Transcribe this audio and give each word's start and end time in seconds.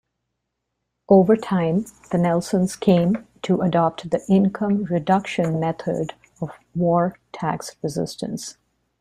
Over 1.09 1.35
time, 1.37 1.85
the 2.09 2.17
Nelsons 2.17 2.75
came 2.75 3.27
to 3.43 3.61
adopt 3.61 4.09
the 4.09 4.25
income-reduction 4.27 5.59
method 5.59 6.15
of 6.41 6.53
war 6.73 7.19
tax 7.33 7.75
resistance. 7.83 8.57